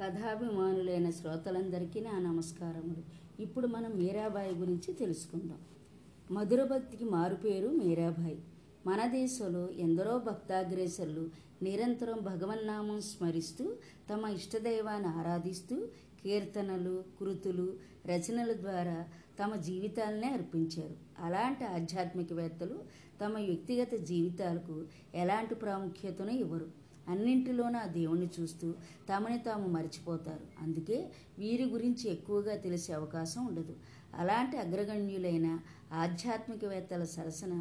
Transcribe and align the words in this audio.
కథాభిమానులైన 0.00 1.10
శ్రోతలందరికీ 1.10 2.00
నా 2.00 2.18
నమస్కారములు. 2.18 3.02
ఇప్పుడు 3.42 3.66
మనం 3.66 3.90
మీరాబాయి 3.90 4.54
గురించి 4.54 4.94
తెలుసుకుందాం. 4.94 5.58
మధుర 6.30 6.64
భక్తికి 6.64 7.04
మారుపేరు 7.04 7.68
మీరాబాయి. 7.68 8.42
మన 8.86 9.06
దేశంలో 9.06 9.68
ఎందరో 9.70 10.18
భక్తాగ్రేసరులు 10.18 11.28
నిరంతరం 11.62 12.18
భగవన్నామం 12.22 13.00
స్మరిస్తూ 13.00 13.76
తమ 14.10 14.26
ఇష్టదైవాన్ని 14.26 15.08
ఆరాధిస్తూ 15.08 15.86
కీర్తనలు 16.22 17.04
కృతులు 17.20 17.72
రచనల 18.06 18.52
ద్వారా 18.52 19.04
తమ 19.44 19.56
జీవితాలనే 19.56 20.28
అర్పించారు. 20.30 20.94
అలాంటి 21.18 21.64
ఆధ్యాత్మికవేత్తలు 21.64 22.78
తమ 23.24 23.36
వ్యక్తిగత 23.36 23.94
జీవితాలకు 23.94 24.86
ఎలాంటి 25.14 25.54
ప్రాముఖ్యతను 25.54 26.30
ఇవ్వరు? 26.30 26.79
అన్నింటిలోనూ 27.10 27.78
ఆ 27.78 27.86
దేవుణ్ణి 27.86 28.28
చూస్తూ 28.40 28.74
తమని 29.08 29.38
తాము 29.38 29.66
మర్చిపోతారు. 29.68 30.46
అందుకే 30.62 30.98
వీరి 31.38 31.64
గురించి 31.64 32.10
ఎక్కువగా 32.10 32.56
తెలిసే 32.56 32.92
అవకాశం 32.92 33.46
ఉండదు. 33.46 33.76
అలాంటి 34.14 34.56
అగ్రగణ్యులైన 34.56 35.48
ఆధ్యాత్మికవేత్తల 35.92 37.04
సరసన 37.04 37.54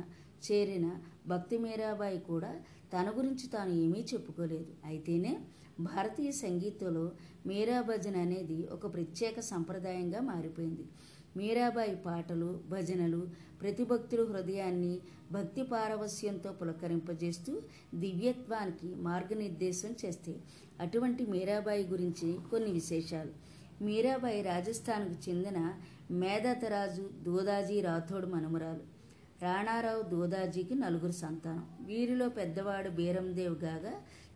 చేరిన 0.46 0.88
భక్తి 1.28 1.58
మీరాబాయి 1.58 2.20
కూడా 2.20 2.52
తన 2.94 3.08
గురించి 3.18 3.48
తాను 3.48 3.74
ఏమీ 3.74 4.02
చెప్పుకోలేదు. 4.14 4.72
అయితేనే 4.86 5.34
భారతీయ 5.80 6.32
సంగీతంలో 6.32 7.12
మీరా 7.48 7.82
భజన 7.82 8.18
అనేది 8.18 8.58
ఒక 8.72 8.94
ప్రత్యేక 8.94 9.40
సంప్రదాయంగా 9.40 10.20
మారిపోయింది. 10.22 10.86
మీరాబాయి 11.38 11.96
పాటలు 11.96 12.64
భజనలు 12.70 13.28
ప్రతి 13.62 13.84
భక్తుల 13.84 14.32
హృదయాన్ని 14.32 15.00
భక్తి 15.32 15.64
పారవస్యంతో 15.64 16.52
పులకరింపజేస్తూ 16.52 17.62
దివ్యత్వానికి 17.96 18.96
మార్గనిర్దేశం 18.96 19.90
చేస్తాయి 20.06 20.42
అటువంటి 20.80 21.26
మీరాబాయి 21.26 21.84
గురించి 21.88 22.38
కొన్ని 22.52 22.72
విశేషాలు. 22.72 23.32
మీరాబాయి 23.84 24.42
రాజస్థాన్కు 24.42 25.30
చెందిన 25.30 25.74
మేధతరాజు 26.12 27.10
దూదాజీ 27.24 27.82
రాథోడ్ 27.82 28.26
మనుమరాలు. 28.26 29.00
రాణారావు 29.42 30.02
దూదాజీకి 30.02 30.76
నలుగురు 30.76 31.12
సంతానం. 31.12 31.70
వీరిలో 31.86 32.30
పెద్దవాడు 32.30 32.90
బీరందేవ్ 32.90 33.64
గాగా 33.64 33.94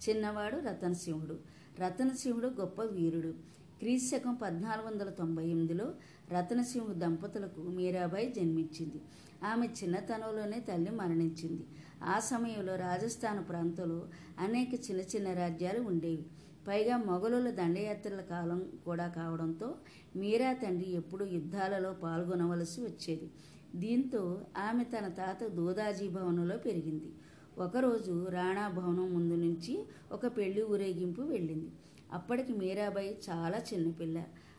చిన్నవాడు 0.09 0.57
రతన్ 0.57 0.95
సింహుడు 0.95 1.39
రతన్ 1.79 2.11
సింహుడు 2.11 2.47
గొప్ప 2.47 2.81
వీరుడు. 2.81 3.53
క్రీశకం 3.79 4.35
పద్నాలుగు 4.35 4.87
వందల 4.87 5.09
తొంభై 5.09 5.45
ఎనిమిదిలో 5.45 5.93
రతనసింహ 6.33 6.93
దంపతులకు 6.93 7.61
మీరాబాయి 7.61 8.27
జన్మించింది. 8.37 8.99
ఆమె 9.43 9.67
చిన్నతనంలోనే 9.67 10.59
తల్లి 10.59 10.91
మరణించింది. 10.91 11.63
ఆ 12.03 12.19
సమయంలో 12.19 12.75
రాజస్థాన్ 12.75 13.41
ప్రాంతంలో 13.49 13.99
అనేక 14.39 14.73
చిన్న 14.73 15.01
చిన్న 15.01 15.33
రాజ్యాలు 15.33 15.81
ఉండేవి. 15.81 16.25
పైగా 16.67 16.97
మొఘలుల 16.97 17.49
దండయాత్రల 17.49 18.21
కాలం 18.21 18.59
కూడా 18.85 19.07
కావడంతో 19.07 19.67
మీరా 20.15 20.53
తండ్రి 20.53 20.89
ఎప్పుడూ 20.91 21.25
యుద్ధాలలో 21.25 21.93
పాల్గొనవలసి 21.93 22.81
వచ్చేది. 22.81 23.27
దీంతో 23.75 24.21
ఆమె 24.57 24.83
తన 24.83 25.07
తాత 25.07 25.47
దూదాజీ 25.47 26.07
భవనంలో 26.09 26.57
పెరిగింది. 26.57 27.09
ఒకరోజు 27.57 28.13
రాణా 28.29 28.65
భవనం 28.67 29.13
ముందు 29.13 29.35
నుంచి 29.35 29.73
ఒక 30.11 30.25
పెళ్ళి 30.37 30.63
ఊరేగింపు 30.63 31.21
వెళ్ళింది. 31.21 31.71
అప్పటికి 32.13 32.53
మీరాబాయి 32.53 33.11
చాలా 33.29 33.57
చిన్నపిల్ల. 33.73 34.17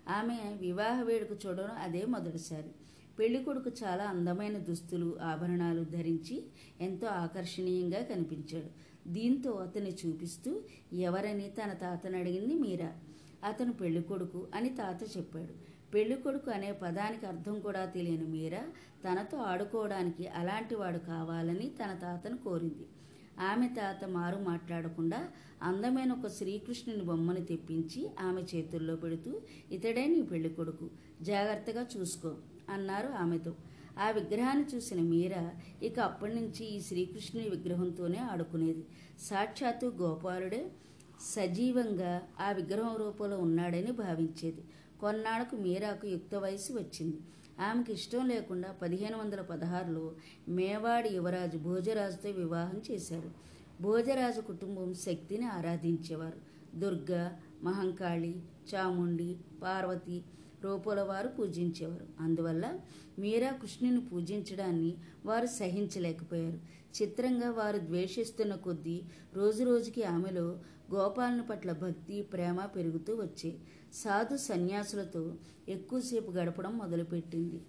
ఆమె 0.09 0.57
వివాహ 0.61 1.03
వేడుక 1.03 1.47
చూడడం 1.47 1.69
అదే 1.83 2.05
మొదటిసారి. 2.05 2.71
పెళ్ళి 3.19 3.45
కొడుకు 3.45 3.71
చాలా 3.85 4.05
అందమైన 4.05 4.59
దుస్తులు 4.59 5.19
ఆభరణాలు 5.23 5.85
ధరించి 5.85 6.43
ఎంతో 6.81 7.07
ఆకర్షణీయంగా 7.07 8.03
కనిపించాడు. 8.03 8.71
దీంతో 9.09 9.51
అతన్ని 9.51 9.97
చూపిస్తూ 10.07 10.63
ఎవరని 10.93 11.51
తన 11.51 11.73
తాతను 11.73 12.19
అడిగింది 12.19 12.55
మీరా? 12.55 12.93
అతను 13.45 13.73
పెళ్ళి 13.73 14.03
కొడుకు 14.03 14.49
అని 14.55 14.69
తాత 14.69 15.17
చెప్పాడు. 15.17 15.55
పెళ్ళి 15.95 16.17
కొడుకు 16.17 16.51
అనే 16.51 16.73
పదానికి 16.73 17.27
అర్థం 17.27 17.61
కూడా 17.61 17.85
తెలియని 17.85 18.25
మీరా? 18.25 18.63
తనతో 19.05 19.39
ఆడుకోవడానికి 19.39 20.27
అలాంటి 20.27 20.75
వాడు 20.75 20.99
కావాలని 20.99 21.71
తన 21.85 21.99
తాతను 22.03 22.37
కోరింది. 22.37 22.87
ఆమె 23.41 23.69
తాత 23.69 24.05
మారు 24.05 24.39
మాట్లాడకుండా 24.39 25.29
అందమైన 25.63 26.13
ఒక 26.13 26.27
శ్రీకృష్ణుని 26.27 27.03
బొమ్మను 27.03 27.45
తెప్పించి 27.45 28.11
ఆమె 28.21 28.43
చేతుల్లో 28.43 28.97
పెడుతూ 28.97 29.41
ఇతడే 29.73 30.07
నీ 30.07 30.23
పెళ్ళి 30.23 30.49
కొడుకు 30.49 30.91
జాగ్రత్తగా 31.23 31.87
చూసుకో 31.97 32.35
అన్నారు 32.71 33.09
ఆమెతో. 33.09 33.55
ఆ 33.99 34.11
విగ్రహాన్ని 34.11 34.77
చూసిన 34.77 35.01
మీరా 35.01 35.53
ఇక 35.83 36.01
అప్పటి 36.01 36.35
నుంచి 36.35 36.67
ఈ 36.67 36.81
శ్రీకృష్ణుని 36.81 37.49
విగ్రహంతోనే 37.49 38.19
ఆడుకునేది. 38.19 38.87
సాక్షాత్తు 39.21 39.87
గోపాలుడే 39.87 40.71
సజీవంగా 41.21 42.23
ఆ 42.41 42.53
విగ్రహం 42.53 42.97
రూపంలో 42.97 43.39
ఉన్నాడని 43.39 43.93
భావించేది. 43.93 44.65
కొన్నాళ్ళకు 45.01 45.57
మీరాకు 45.57 46.07
యుక్త 46.07 46.35
వయసు 46.35 46.73
వచ్చింది. 46.73 47.19
ఆమెకి 47.61 47.93
ఇష్టం 47.93 48.29
లేకుండా 48.29 48.73
పదిహేను 48.83 49.19
వందల 49.19 49.41
పదహారులో 49.41 50.13
మేవాడి 50.49 51.09
యువరాజు 51.09 51.59
భోజరాజుతో 51.59 52.31
వివాహం 52.31 52.83
చేశారు. 52.91 53.31
భోజరాజు 53.83 54.41
కుటుంబం 54.41 54.95
శక్తిని 54.95 55.47
ఆరాధించేవారు. 55.47 56.55
దుర్గా 56.79 57.41
మహంకాళి 57.63 58.43
చాముండి 58.75 59.37
పార్వతి 59.63 60.25
రూపాల 60.65 61.01
వారు 61.03 61.29
పూజించేవారు. 61.29 62.07
అందువల్ల 62.21 62.65
మీరా 63.19 63.51
కృష్ణుని 63.63 64.01
పూజించడాన్ని 64.09 64.93
వారు 65.27 65.49
సహించలేకపోయారు. 65.59 66.61
చిత్రంగా 66.99 67.51
వారు 67.51 67.79
ద్వేషిస్తున్న 67.79 68.55
కొద్దీ 68.67 68.97
రోజు 69.35 69.63
రోజుకి 69.65 70.03
ఆమెలో 70.15 70.47
గోపాలను 70.95 71.45
పట్ల 71.51 71.71
భక్తి 71.83 72.17
ప్రేమ 72.23 72.59
పెరుగుతూ 72.77 73.13
వచ్చే 73.17 73.51
సాధు 73.95 74.37
సన్యాసులతో 74.37 75.23
ఎక్కువసేపు 75.69 76.31
గడపడం 76.31 76.73
మొదలుపెట్టింది. 76.79 77.61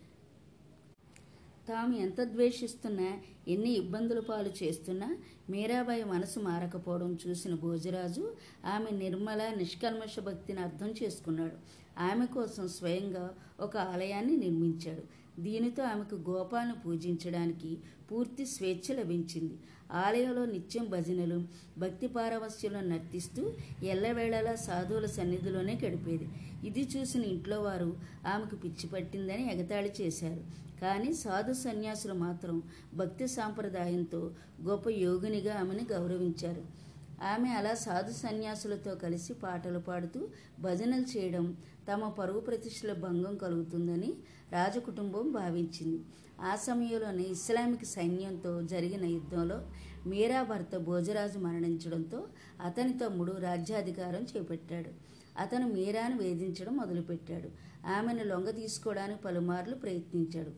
తాము 1.69 1.97
ఎంత 1.97 2.23
ద్వేషిస్తున్నా 2.23 3.09
ఎన్ని 3.47 3.71
ఇబ్బందుల 3.71 4.19
పాలు 4.19 4.51
చేస్తున్నా 4.63 5.17
మీరాబాయి 5.49 6.03
మనసు 6.03 6.39
మారకపోవడం 6.39 7.17
చూసిన 7.27 7.55
భోజరాజు 7.55 8.35
ఆమె 8.65 8.89
నిర్మల 8.97 9.41
నిష్కల్మష 9.57 10.19
భక్తిని 10.19 10.59
అర్థం 10.59 10.93
చేసుకున్నాడు. 11.03 11.57
ఆమె 11.99 12.25
కోసం 12.25 12.67
స్వయంగా 12.67 13.35
ఒక 13.59 13.77
ఆలయాన్ని 13.77 14.37
నిర్మించాడు. 14.37 15.03
దీనితో 15.39 15.83
ఆమెకు 15.83 16.15
గోపాలను 16.29 16.75
పూజించడానికి 16.85 17.77
పూర్తి 18.11 18.45
స్వేచ్ఛ 18.45 18.95
లభించింది. 18.95 19.55
ఆలయంలో 19.91 20.45
నిత్యం 20.45 20.85
భజనలు 20.85 21.43
భక్తి 21.77 22.07
పారవస్యలను 22.07 22.89
నర్తిస్తూ 22.89 23.53
ఎల్లవేళలా 23.83 24.55
సాధువుల 24.55 25.05
సన్నిధిలోనే 25.05 25.79
గడిపేది. 25.83 26.27
ఇది 26.67 26.89
చూసిన 26.95 27.23
ఇంట్లో 27.23 27.61
వారు 27.61 27.97
ఆమెకు 28.27 28.55
పిచ్చి 28.55 28.87
పట్టిందని 28.89 29.53
ఎగతాళి 29.53 29.91
చేశారు. 30.01 30.43
కానీ 30.81 31.13
సాధు 31.13 31.53
సన్యాసులు 31.53 32.13
మాత్రం 32.13 32.63
భక్తి 32.95 33.27
సాంప్రదాయంతో 33.27 34.31
గొప్ప 34.63 34.89
యోగినిగా 34.89 35.53
ఆమెను 35.59 35.83
గౌరవించారు. 35.93 36.84
ఆమె 37.23 37.49
అలా 37.49 37.73
సాధు 37.75 38.11
సన్యాసులతో 38.11 38.95
కలిసి 38.95 39.33
పాటలు 39.33 39.79
పాడుతూ 39.79 40.27
భజనలు 40.59 41.17
చేయడం 41.17 41.57
తమ 41.89 42.09
పరువు 42.09 42.39
ప్రతిష్టల 42.39 42.93
భంగం 42.93 43.35
కలుగుతుందని 43.35 44.13
రాజకుటుంబం 44.51 45.31
భావించింది. 45.31 45.99
ఆ 46.41 46.55
సమయంలోనే 46.55 47.23
ఇస్లామిక్ 47.23 47.85
సైన్యంతో 47.85 48.61
జరిగిన 48.61 49.05
యుద్ధంలో 49.05 49.67
మీరా 50.07 50.43
భర్త 50.43 50.77
భోజరాజు 50.77 51.39
మరణించడంతో 51.39 52.27
అతని 52.61 52.97
తమ్ముడు 52.97 53.31
రాజ్యాధికారం 53.31 54.23
చేపట్టాడు. 54.23 54.91
అతను 55.39 55.67
మీరాను 55.67 56.17
వేధించడం 56.17 56.77
మొదలుపెట్టాడు. 56.77 57.49
ఆమెను 57.87 58.23
లొంగ 58.23 58.49
తీసుకోవడానికి 58.49 59.21
పలుమార్లు 59.21 59.75
ప్రయత్నించాడు. 59.75 60.49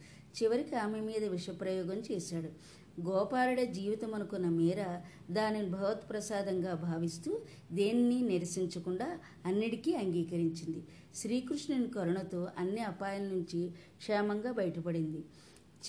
చివరికి 0.43 0.75
ఆమె 0.75 0.99
మీద 0.99 1.23
విషప్రయోగం 1.25 2.01
చేశాడు. 2.11 2.77
గోపాలుడే 3.01 3.65
జీవితం 3.65 4.13
అనుకున్న 4.13 4.49
మీర 4.49 5.01
దానిని 5.31 5.69
భగవత్ప్రసాదంగా 5.69 6.73
భావిస్తూ 6.73 7.41
దేన్ని 7.71 8.21
నిరసించకుండా 8.21 9.19
అన్నిటికీ 9.45 9.93
అంగీకరించింది. 9.93 10.87
శ్రీకృష్ణుని 11.15 11.87
కరుణతో 11.87 12.47
అన్ని 12.57 12.81
అపాయాల 12.81 13.21
నుంచి 13.21 13.71
క్షేమంగా 13.97 14.51
బయటపడింది. 14.51 15.25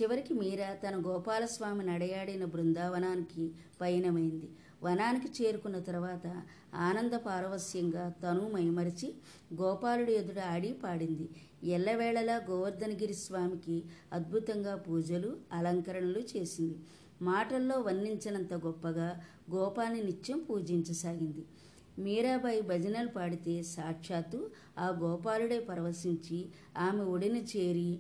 చివరికి 0.03 0.35
మీర 0.35 0.73
తన 0.73 1.03
గోపాలస్వామి 1.07 1.87
నడయాడిన 1.87 2.45
బృందావనానికి 2.45 3.53
పయనమైంది. 3.81 4.49
వనానికి 4.83 5.29
చేరుకున్న 5.37 5.79
తర్వాత 5.79 6.27
ఆనంద 6.89 7.15
పారవస్యంగా 7.27 8.05
తను 8.23 8.43
మైమరిచి 8.55 9.09
గోపాలుడి 9.61 10.13
ఎదుట 10.13 10.39
ఆడి 10.55 10.71
పాడింది. 10.83 11.27
ఎల్లవేళలా 11.77 12.37
గోవర్ధనగిరి 12.51 13.17
స్వామికి 13.25 13.77
అద్భుతంగా 14.13 14.75
పూజలు 14.77 15.31
అలంకరణలు 15.53 16.23
చేసింది. 16.33 16.77
మాటల్లో 17.23 17.77
వర్ణించినంత 17.81 18.55
గొప్పగా 18.67 19.09
గోపాన్ని 19.55 20.03
నిత్యం 20.03 20.39
పూజించసాగింది. 20.39 21.45
మీరాబాయి 21.99 22.61
భజనలు 22.63 23.09
పాడితే 23.09 23.55
సాక్షాత్తు 23.75 24.41
ఆ 24.79 24.89
గోపాలుడే 25.03 25.59
పరవశించి 25.61 26.39
ఆమె 26.87 27.05
ఒడిని 27.15 27.43
చేరి 27.53 27.91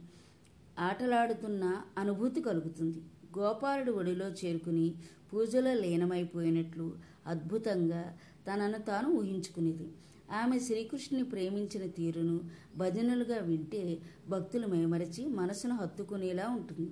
ఆటలాడుతున్న 0.78 1.64
అనుభూతి 1.98 2.40
కలుగుతుంది. 2.40 3.00
గోపాలుడు 3.38 3.92
ఒడిలో 3.92 4.26
చేరుకుని 4.26 4.94
పూజలో 5.32 5.72
లీనమైపోయినట్లు 5.74 6.86
అద్భుతంగా 7.26 8.02
తనను 8.46 8.78
తాను 8.78 9.08
ఊహించుకునేది. 9.08 9.88
ఆమె 10.32 10.58
శ్రీకృష్ణుని 10.58 11.24
ప్రేమించిన 11.24 11.90
తీరును 11.90 12.40
భజనలుగా 12.76 13.38
వింటే 13.38 13.98
భక్తులు 14.28 14.66
మైమరచి 14.66 15.26
మనసును 15.26 15.74
హత్తుకునేలా 15.76 16.48
ఉంటుంది. 16.48 16.90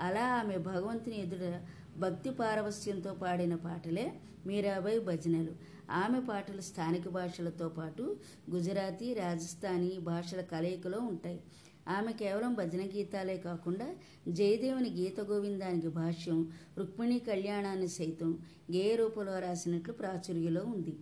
అలా 0.00 0.24
ఆమె 0.40 0.56
భగవంతుని 0.58 1.20
ఎదుట 1.20 1.62
భక్తి 1.98 2.30
పారవస్యంతో 2.30 3.14
పాడిన 3.14 3.54
పాటలే 3.54 4.12
మీరాబాయి 4.46 5.00
భజనలు. 5.00 5.52
ఆమె 5.90 6.20
పాటలు 6.20 6.60
స్థానిక 6.60 7.08
భాషలతో 7.08 7.68
పాటు 7.68 8.16
గుజరాతీ 8.50 9.14
రాజస్థానీ 9.14 9.98
భాషల 9.98 10.40
కలయికలో 10.40 10.98
ఉంటాయి. 10.98 11.40
ఆమె 11.88 12.12
కేవలం 12.12 12.54
భజన 12.54 12.82
గీతాలే 12.94 13.36
కాకుండా 13.38 13.88
జయదేవుని 14.28 14.90
గీత 14.90 15.20
గోవిందానికి 15.20 15.88
భాష్యం 15.88 16.38
రుక్మిణి 16.78 17.18
కళ్యాణాన్ని 17.18 17.88
సైతం 17.88 18.30
గేయ 18.70 18.96
రూపంలో 18.96 19.38
రాసినట్లు 19.38 19.92
ప్రాచుర్యంలో 19.92 20.62
ఉంది. 20.74 20.94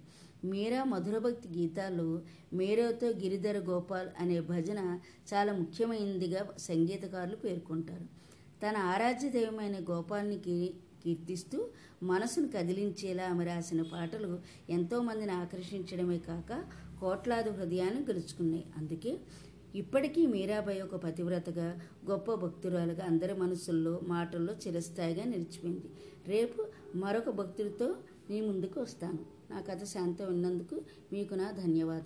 మీరా 0.45 0.85
మధురభక్తి 0.85 1.49
గీతాల్లో 1.59 2.09
మేరోతో 2.53 3.09
గిరిధర 3.23 3.59
గోపాల్ 3.71 4.09
అనే 4.19 4.41
భజన 4.41 4.81
చాలా 5.33 5.53
ముఖ్యమైనదిగా 5.53 6.43
సంగీతకారులు 6.59 7.37
పేర్కొంటారు. 7.37 8.07
తన 8.63 8.77
ఆరాధ్య 8.77 9.29
దైవమైన 9.29 9.77
గోపాల్ని 9.91 10.39
కీర్తిస్తూ 11.05 11.59
మనసును 12.03 12.49
కదిలించేలా 12.49 13.25
ఆమె 13.31 13.45
రాసిన 13.45 13.83
పాటలు 13.93 14.31
ఎంతోమందిని 14.71 15.33
ఆకర్షించడమే 15.33 16.19
కాక 16.19 16.53
కోట్లాది 17.01 17.51
హృదయాన్ని 17.51 18.03
గెలుచుకున్నాయి. 18.03 18.65
అందుకే 18.77 19.13
ఇప్పటికీ 19.75 20.27
మీరాబాయి 20.27 20.83
ఒక 20.83 20.95
పతివ్రతగా 20.95 21.81
గొప్ప 22.11 22.35
భక్తురాలుగా 22.35 23.05
అందరి 23.05 23.35
మనసుల్లో 23.35 24.01
మాటల్లో 24.09 24.53
చిరస్థాయిగా 24.53 25.25
నిలిచిపోయింది. 25.25 25.87
రేపు 26.27 26.67
మరొక 26.97 27.31
భక్తుడితో 27.31 27.95
మీ 28.31 28.41
ముందుకు 28.41 28.81
వస్తాను. 28.81 29.19
నా 29.51 29.61
కథ 29.61 29.85
శాంతం 29.85 30.27
విన్నందుకు 30.27 30.83
మీకు 31.13 31.35
నా 31.35 31.51
ధన్యవాదాలు. 31.51 32.03